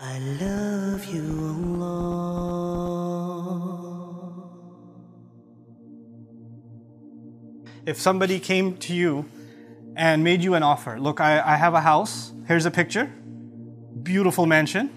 I 0.00 0.20
love 0.20 1.06
you, 1.06 1.24
Allah. 1.72 3.18
If 7.84 7.98
somebody 7.98 8.38
came 8.38 8.76
to 8.76 8.94
you 8.94 9.24
and 9.96 10.22
made 10.22 10.44
you 10.44 10.54
an 10.54 10.62
offer, 10.62 11.00
look, 11.00 11.20
I, 11.20 11.40
I 11.40 11.56
have 11.56 11.74
a 11.74 11.80
house, 11.80 12.30
here's 12.46 12.64
a 12.64 12.70
picture, 12.70 13.12
beautiful 14.04 14.46
mansion. 14.46 14.88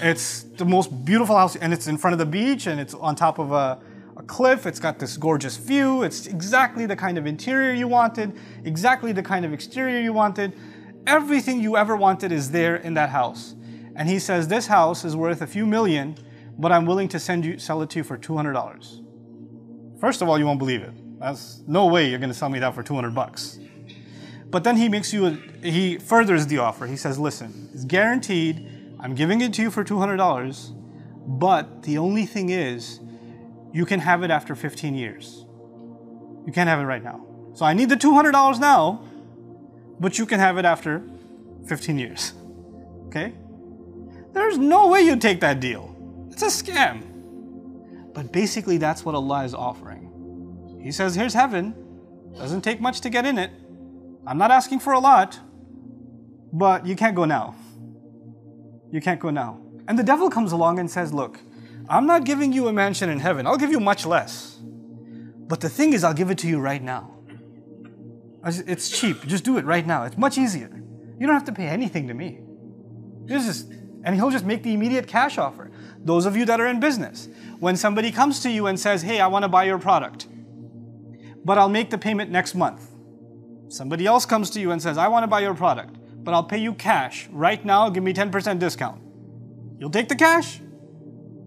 It's 0.00 0.44
the 0.44 0.64
most 0.64 1.04
beautiful 1.04 1.36
house, 1.36 1.56
and 1.56 1.74
it's 1.74 1.86
in 1.86 1.98
front 1.98 2.14
of 2.14 2.18
the 2.18 2.24
beach, 2.24 2.66
and 2.66 2.80
it's 2.80 2.94
on 2.94 3.16
top 3.16 3.38
of 3.38 3.52
a, 3.52 3.78
a 4.16 4.22
cliff. 4.22 4.64
It's 4.64 4.80
got 4.80 4.98
this 4.98 5.18
gorgeous 5.18 5.58
view. 5.58 6.02
It's 6.02 6.26
exactly 6.26 6.86
the 6.86 6.96
kind 6.96 7.18
of 7.18 7.26
interior 7.26 7.74
you 7.74 7.88
wanted, 7.88 8.38
exactly 8.64 9.12
the 9.12 9.22
kind 9.22 9.44
of 9.44 9.52
exterior 9.52 10.00
you 10.00 10.14
wanted. 10.14 10.54
Everything 11.06 11.60
you 11.60 11.76
ever 11.76 11.94
wanted 11.94 12.32
is 12.32 12.52
there 12.52 12.76
in 12.76 12.94
that 12.94 13.10
house. 13.10 13.54
And 14.00 14.08
he 14.08 14.18
says, 14.18 14.48
This 14.48 14.66
house 14.66 15.04
is 15.04 15.14
worth 15.14 15.42
a 15.42 15.46
few 15.46 15.66
million, 15.66 16.16
but 16.58 16.72
I'm 16.72 16.86
willing 16.86 17.06
to 17.08 17.20
send 17.20 17.44
you, 17.44 17.58
sell 17.58 17.82
it 17.82 17.90
to 17.90 17.98
you 17.98 18.02
for 18.02 18.16
$200. 18.16 20.00
First 20.00 20.22
of 20.22 20.28
all, 20.28 20.38
you 20.38 20.46
won't 20.46 20.58
believe 20.58 20.80
it. 20.80 21.20
That's 21.20 21.60
no 21.66 21.84
way 21.84 22.08
you're 22.08 22.18
going 22.18 22.30
to 22.30 22.34
sell 22.34 22.48
me 22.48 22.58
that 22.60 22.74
for 22.74 22.82
200 22.82 23.14
bucks. 23.14 23.58
But 24.46 24.64
then 24.64 24.78
he 24.78 24.88
makes 24.88 25.12
you, 25.12 25.26
a, 25.26 25.30
he 25.62 25.98
furthers 25.98 26.46
the 26.46 26.56
offer. 26.56 26.86
He 26.86 26.96
says, 26.96 27.18
listen, 27.18 27.68
it's 27.74 27.84
guaranteed. 27.84 28.66
I'm 28.98 29.14
giving 29.14 29.42
it 29.42 29.52
to 29.54 29.62
you 29.62 29.70
for 29.70 29.84
$200, 29.84 30.74
but 31.26 31.82
the 31.82 31.98
only 31.98 32.24
thing 32.24 32.48
is, 32.48 33.00
you 33.70 33.84
can 33.84 34.00
have 34.00 34.22
it 34.22 34.30
after 34.30 34.54
15 34.54 34.94
years. 34.94 35.44
You 36.46 36.52
can't 36.54 36.70
have 36.70 36.80
it 36.80 36.84
right 36.84 37.04
now. 37.04 37.26
So 37.52 37.66
I 37.66 37.74
need 37.74 37.90
the 37.90 37.96
$200 37.96 38.58
now, 38.58 39.04
but 40.00 40.18
you 40.18 40.24
can 40.24 40.40
have 40.40 40.56
it 40.56 40.64
after 40.64 41.02
15 41.66 41.98
years. 41.98 42.32
Okay? 43.08 43.34
There's 44.32 44.58
no 44.58 44.88
way 44.88 45.02
you'd 45.02 45.20
take 45.20 45.40
that 45.40 45.60
deal. 45.60 45.94
It's 46.30 46.42
a 46.42 46.46
scam. 46.46 47.02
But 48.14 48.32
basically, 48.32 48.78
that's 48.78 49.04
what 49.04 49.14
Allah 49.14 49.44
is 49.44 49.54
offering. 49.54 50.80
He 50.82 50.92
says, 50.92 51.14
Here's 51.14 51.34
heaven. 51.34 51.74
Doesn't 52.36 52.62
take 52.62 52.80
much 52.80 53.00
to 53.02 53.10
get 53.10 53.26
in 53.26 53.38
it. 53.38 53.50
I'm 54.26 54.38
not 54.38 54.50
asking 54.50 54.80
for 54.80 54.92
a 54.92 55.00
lot, 55.00 55.38
but 56.52 56.86
you 56.86 56.96
can't 56.96 57.16
go 57.16 57.24
now. 57.24 57.54
You 58.92 59.00
can't 59.00 59.20
go 59.20 59.30
now. 59.30 59.60
And 59.88 59.98
the 59.98 60.02
devil 60.02 60.30
comes 60.30 60.52
along 60.52 60.78
and 60.78 60.90
says, 60.90 61.12
Look, 61.12 61.38
I'm 61.88 62.06
not 62.06 62.24
giving 62.24 62.52
you 62.52 62.68
a 62.68 62.72
mansion 62.72 63.08
in 63.10 63.18
heaven. 63.18 63.46
I'll 63.46 63.58
give 63.58 63.70
you 63.70 63.80
much 63.80 64.06
less. 64.06 64.58
But 64.62 65.60
the 65.60 65.68
thing 65.68 65.92
is, 65.92 66.04
I'll 66.04 66.14
give 66.14 66.30
it 66.30 66.38
to 66.38 66.48
you 66.48 66.60
right 66.60 66.82
now. 66.82 67.16
It's 68.44 68.88
cheap. 68.88 69.26
Just 69.26 69.44
do 69.44 69.58
it 69.58 69.64
right 69.64 69.86
now. 69.86 70.04
It's 70.04 70.16
much 70.16 70.38
easier. 70.38 70.70
You 71.18 71.26
don't 71.26 71.34
have 71.34 71.44
to 71.46 71.52
pay 71.52 71.66
anything 71.66 72.08
to 72.08 72.14
me. 72.14 72.40
This 73.24 73.46
is, 73.46 73.68
and 74.03 74.15
he'll 74.15 74.29
just 74.29 74.45
make 74.45 74.63
the 74.63 74.73
immediate 74.73 75.07
cash 75.07 75.37
offer. 75.37 75.71
Those 75.99 76.25
of 76.25 76.37
you 76.37 76.45
that 76.45 76.61
are 76.61 76.67
in 76.67 76.79
business, 76.79 77.27
when 77.59 77.75
somebody 77.75 78.11
comes 78.11 78.39
to 78.41 78.49
you 78.49 78.67
and 78.67 78.79
says, 78.79 79.01
Hey, 79.01 79.19
I 79.19 79.27
want 79.27 79.43
to 79.43 79.49
buy 79.49 79.63
your 79.63 79.79
product, 79.79 80.27
but 81.43 81.57
I'll 81.57 81.69
make 81.69 81.89
the 81.89 81.97
payment 81.97 82.31
next 82.31 82.55
month. 82.55 82.91
Somebody 83.69 84.05
else 84.05 84.25
comes 84.25 84.49
to 84.51 84.59
you 84.59 84.71
and 84.71 84.81
says, 84.81 84.97
I 84.97 85.07
want 85.07 85.23
to 85.23 85.27
buy 85.27 85.39
your 85.41 85.55
product, 85.55 85.95
but 86.23 86.33
I'll 86.33 86.43
pay 86.43 86.59
you 86.59 86.73
cash 86.73 87.27
right 87.31 87.63
now, 87.65 87.89
give 87.89 88.03
me 88.03 88.13
10% 88.13 88.59
discount. 88.59 89.01
You'll 89.79 89.89
take 89.89 90.07
the 90.07 90.15
cash? 90.15 90.61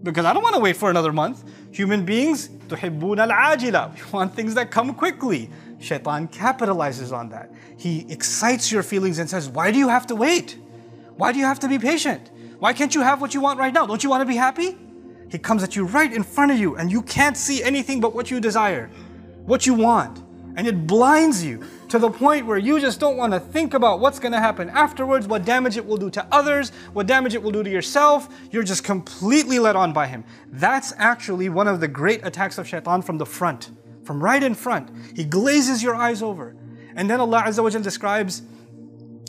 Because 0.03 0.25
I 0.25 0.33
don't 0.33 0.43
want 0.43 0.55
to 0.55 0.61
wait 0.61 0.77
for 0.77 0.89
another 0.89 1.11
month. 1.11 1.43
Human 1.71 2.05
beings, 2.05 2.49
تحبون 2.67 3.19
العاجلة. 3.19 3.95
We 3.95 4.11
want 4.11 4.35
things 4.35 4.55
that 4.55 4.71
come 4.71 4.93
quickly. 4.93 5.49
Shaitan 5.79 6.27
capitalizes 6.27 7.11
on 7.11 7.29
that. 7.29 7.51
He 7.77 8.05
excites 8.09 8.71
your 8.71 8.83
feelings 8.83 9.19
and 9.19 9.29
says, 9.29 9.49
Why 9.49 9.71
do 9.71 9.77
you 9.77 9.89
have 9.89 10.07
to 10.07 10.15
wait? 10.15 10.57
Why 11.15 11.31
do 11.31 11.39
you 11.39 11.45
have 11.45 11.59
to 11.59 11.67
be 11.67 11.79
patient? 11.79 12.29
Why 12.58 12.72
can't 12.72 12.94
you 12.94 13.02
have 13.02 13.20
what 13.20 13.34
you 13.34 13.40
want 13.40 13.58
right 13.58 13.72
now? 13.72 13.86
Don't 13.86 14.02
you 14.02 14.10
want 14.10 14.22
to 14.22 14.26
be 14.26 14.36
happy? 14.36 14.76
He 15.30 15.38
comes 15.38 15.62
at 15.62 15.74
you 15.74 15.84
right 15.84 16.12
in 16.12 16.22
front 16.22 16.52
of 16.52 16.58
you, 16.58 16.76
and 16.76 16.90
you 16.90 17.02
can't 17.02 17.36
see 17.36 17.62
anything 17.62 18.00
but 18.00 18.14
what 18.14 18.30
you 18.30 18.40
desire, 18.40 18.90
what 19.46 19.66
you 19.66 19.74
want. 19.74 20.22
And 20.56 20.68
it 20.68 20.86
blinds 20.86 21.44
you 21.44 21.64
to 21.88 21.98
the 21.98 22.08
point 22.08 22.46
where 22.46 22.58
you 22.58 22.78
just 22.78 23.00
don't 23.00 23.16
want 23.16 23.32
to 23.32 23.40
think 23.40 23.74
about 23.74 23.98
what's 23.98 24.20
going 24.20 24.30
to 24.30 24.38
happen 24.38 24.70
afterwards, 24.70 25.26
what 25.26 25.44
damage 25.44 25.76
it 25.76 25.84
will 25.84 25.96
do 25.96 26.08
to 26.10 26.24
others, 26.30 26.70
what 26.92 27.08
damage 27.08 27.34
it 27.34 27.42
will 27.42 27.50
do 27.50 27.64
to 27.64 27.70
yourself. 27.70 28.28
You're 28.52 28.62
just 28.62 28.84
completely 28.84 29.58
led 29.58 29.74
on 29.74 29.92
by 29.92 30.06
him. 30.06 30.22
That's 30.52 30.92
actually 30.96 31.48
one 31.48 31.66
of 31.66 31.80
the 31.80 31.88
great 31.88 32.24
attacks 32.24 32.58
of 32.58 32.68
shaitan 32.68 33.02
from 33.02 33.18
the 33.18 33.26
front, 33.26 33.72
from 34.04 34.22
right 34.22 34.42
in 34.42 34.54
front. 34.54 34.90
He 35.16 35.24
glazes 35.24 35.82
your 35.82 35.96
eyes 35.96 36.22
over. 36.22 36.54
And 36.94 37.10
then 37.10 37.18
Allah 37.18 37.42
Azza 37.46 37.62
wa 37.62 37.70
Jal 37.70 37.82
describes, 37.82 38.42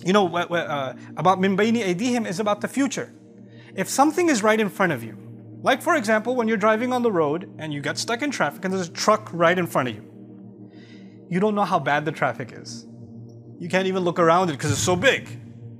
you 0.05 0.13
know, 0.13 0.33
uh, 0.33 0.93
about 1.17 1.41
min 1.41 1.57
bayni 1.57 2.25
is 2.25 2.39
about 2.39 2.61
the 2.61 2.69
future. 2.69 3.13
If 3.75 3.89
something 3.89 4.29
is 4.29 4.41
right 4.41 4.59
in 4.59 4.69
front 4.69 4.93
of 4.93 5.03
you, 5.03 5.17
like 5.61 5.81
for 5.81 5.95
example, 5.95 6.35
when 6.35 6.47
you're 6.47 6.57
driving 6.57 6.93
on 6.93 7.01
the 7.01 7.11
road 7.11 7.51
and 7.57 7.73
you 7.73 7.81
get 7.81 7.97
stuck 7.97 8.21
in 8.21 8.31
traffic 8.31 8.63
and 8.63 8.73
there's 8.73 8.87
a 8.87 8.91
truck 8.91 9.29
right 9.33 9.57
in 9.57 9.67
front 9.67 9.89
of 9.89 9.95
you 9.95 10.15
you 11.29 11.39
don't 11.39 11.55
know 11.55 11.63
how 11.63 11.79
bad 11.79 12.05
the 12.05 12.11
traffic 12.11 12.51
is. 12.53 12.85
You 13.59 13.69
can't 13.69 13.87
even 13.87 14.03
look 14.03 14.19
around 14.19 14.49
it 14.49 14.53
because 14.53 14.71
it's 14.71 14.81
so 14.81 14.95
big. 14.95 15.27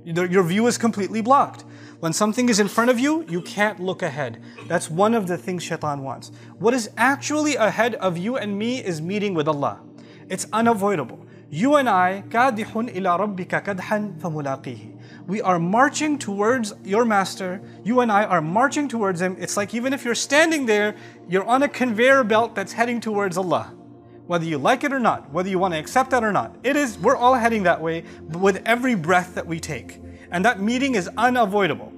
Your 0.04 0.42
view 0.42 0.66
is 0.66 0.78
completely 0.78 1.20
blocked. 1.20 1.64
When 2.00 2.12
something 2.12 2.48
is 2.48 2.60
in 2.60 2.68
front 2.68 2.90
of 2.90 2.98
you, 2.98 3.24
you 3.28 3.40
can't 3.42 3.80
look 3.80 4.02
ahead. 4.02 4.42
That's 4.68 4.90
one 4.90 5.14
of 5.14 5.26
the 5.26 5.36
things 5.36 5.62
shaitan 5.62 6.02
wants. 6.02 6.30
What 6.58 6.74
is 6.74 6.90
actually 6.96 7.56
ahead 7.56 7.94
of 7.96 8.16
you 8.16 8.36
and 8.36 8.58
me 8.58 8.84
is 8.84 9.00
meeting 9.00 9.34
with 9.34 9.48
Allah. 9.48 9.80
It's 10.28 10.46
unavoidable. 10.52 11.25
You 11.49 11.75
and 11.75 11.89
I, 11.89 12.23
كَادِحٌ 12.29 12.71
إِلَى 12.93 13.19
رَبِّكَ 13.19 13.63
كَدْحًا 13.63 14.19
فَمُلَاقِيهِ 14.19 15.27
We 15.27 15.41
are 15.41 15.59
marching 15.59 16.17
towards 16.17 16.73
your 16.83 17.03
master. 17.03 17.61
You 17.83 17.99
and 17.99 18.11
I 18.11 18.23
are 18.23 18.41
marching 18.41 18.87
towards 18.87 19.21
him. 19.21 19.35
It's 19.39 19.57
like 19.57 19.73
even 19.73 19.93
if 19.93 20.05
you're 20.05 20.15
standing 20.15 20.65
there, 20.65 20.95
you're 21.27 21.45
on 21.45 21.63
a 21.63 21.67
conveyor 21.67 22.23
belt 22.23 22.55
that's 22.55 22.73
heading 22.73 23.01
towards 23.01 23.37
Allah 23.37 23.73
whether 24.31 24.45
you 24.45 24.57
like 24.57 24.85
it 24.85 24.93
or 24.93 24.99
not, 24.99 25.29
whether 25.33 25.49
you 25.49 25.59
want 25.59 25.73
to 25.73 25.77
accept 25.77 26.09
that 26.11 26.23
or 26.23 26.31
not. 26.31 26.55
It 26.63 26.77
is, 26.77 26.97
we're 26.97 27.17
all 27.17 27.33
heading 27.33 27.63
that 27.63 27.81
way 27.81 28.05
with 28.29 28.61
every 28.65 28.95
breath 28.95 29.35
that 29.35 29.45
we 29.45 29.59
take. 29.59 29.99
And 30.31 30.45
that 30.45 30.61
meeting 30.61 30.95
is 30.95 31.09
unavoidable. 31.17 31.91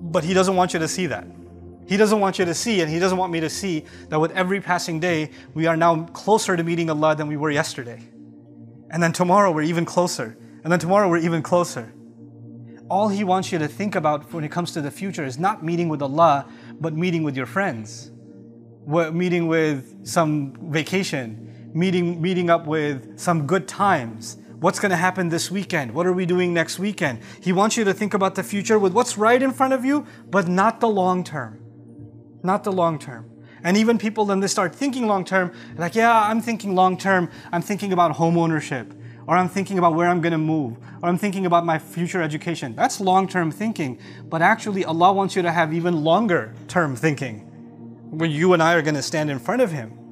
But 0.00 0.22
He 0.22 0.32
doesn't 0.32 0.54
want 0.54 0.72
you 0.72 0.78
to 0.78 0.86
see 0.86 1.06
that. 1.06 1.26
He 1.89 1.97
doesn't 1.97 2.19
want 2.19 2.37
you 2.37 2.45
to 2.45 2.53
see, 2.53 2.81
and 2.81 2.89
He 2.89 2.99
doesn't 2.99 3.17
want 3.17 3.33
me 3.33 3.39
to 3.39 3.49
see 3.49 3.83
that 4.09 4.19
with 4.19 4.31
every 4.31 4.61
passing 4.61 4.99
day, 4.99 5.31
we 5.55 5.65
are 5.65 5.75
now 5.75 6.03
closer 6.05 6.55
to 6.55 6.63
meeting 6.63 6.89
Allah 6.89 7.15
than 7.15 7.27
we 7.27 7.35
were 7.35 7.49
yesterday. 7.49 8.01
And 8.91 9.01
then 9.01 9.11
tomorrow, 9.11 9.51
we're 9.51 9.63
even 9.63 9.85
closer. 9.85 10.37
And 10.63 10.71
then 10.71 10.79
tomorrow, 10.79 11.09
we're 11.09 11.17
even 11.17 11.41
closer. 11.41 11.91
All 12.89 13.09
He 13.09 13.23
wants 13.23 13.51
you 13.51 13.57
to 13.57 13.67
think 13.67 13.95
about 13.95 14.31
when 14.31 14.43
it 14.43 14.51
comes 14.51 14.71
to 14.73 14.81
the 14.81 14.91
future 14.91 15.25
is 15.25 15.39
not 15.39 15.63
meeting 15.63 15.89
with 15.89 16.03
Allah, 16.03 16.45
but 16.79 16.93
meeting 16.93 17.23
with 17.23 17.35
your 17.35 17.47
friends 17.47 18.11
meeting 18.89 19.47
with 19.47 20.05
some 20.05 20.53
vacation, 20.71 21.71
meeting, 21.73 22.21
meeting 22.21 22.49
up 22.49 22.65
with 22.65 23.19
some 23.19 23.45
good 23.45 23.67
times. 23.67 24.37
What's 24.59 24.79
going 24.79 24.89
to 24.89 24.97
happen 24.97 25.29
this 25.29 25.51
weekend? 25.51 25.93
What 25.93 26.05
are 26.05 26.13
we 26.13 26.25
doing 26.25 26.53
next 26.53 26.79
weekend? 26.79 27.19
He 27.41 27.53
wants 27.53 27.77
you 27.77 27.83
to 27.85 27.93
think 27.93 28.13
about 28.13 28.35
the 28.35 28.43
future 28.43 28.79
with 28.79 28.93
what's 28.93 29.17
right 29.17 29.41
in 29.41 29.51
front 29.51 29.73
of 29.73 29.85
you, 29.85 30.05
but 30.29 30.47
not 30.47 30.79
the 30.79 30.89
long 30.89 31.23
term. 31.23 31.68
Not 32.43 32.63
the 32.63 32.71
long 32.71 32.99
term. 32.99 33.29
And 33.63 33.75
even 33.75 33.97
people, 33.97 34.25
then 34.25 34.39
they 34.39 34.47
start 34.47 34.73
thinking 34.73 35.07
long 35.07 35.25
term, 35.25 35.51
like, 35.77 35.95
yeah, 35.95 36.23
I'm 36.23 36.41
thinking 36.41 36.75
long 36.75 36.97
term. 36.97 37.29
I'm 37.51 37.61
thinking 37.61 37.91
about 37.91 38.11
home 38.13 38.37
ownership, 38.37 38.93
or 39.27 39.35
I'm 39.35 39.49
thinking 39.49 39.77
about 39.77 39.95
where 39.95 40.07
I'm 40.07 40.21
to 40.31 40.37
move, 40.37 40.77
or 41.01 41.09
I'm 41.09 41.17
thinking 41.17 41.45
about 41.45 41.65
my 41.65 41.77
future 41.77 42.21
education. 42.21 42.75
That's 42.75 43.01
long 43.01 43.27
term 43.27 43.51
thinking. 43.51 43.99
But 44.23 44.41
actually, 44.41 44.85
Allah 44.85 45.11
wants 45.11 45.35
you 45.35 45.41
to 45.41 45.51
have 45.51 45.73
even 45.73 46.03
longer 46.03 46.53
term 46.67 46.95
thinking 46.95 47.39
when 48.11 48.31
you 48.31 48.53
and 48.53 48.63
I 48.63 48.73
are 48.75 48.81
to 48.95 49.01
stand 49.01 49.29
in 49.29 49.39
front 49.39 49.61
of 49.61 49.71
Him. 49.71 50.08